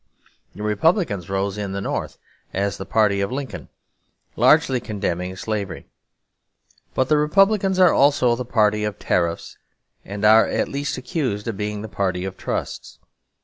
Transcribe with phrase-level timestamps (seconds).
[0.55, 2.17] The Republicans rose in the North
[2.55, 3.69] as the party of Lincoln,
[4.35, 5.85] largely condemning slavery.
[6.95, 9.59] But the Republicans are also the party of Tariffs,
[10.03, 12.97] and are at least accused of being the party of Trusts.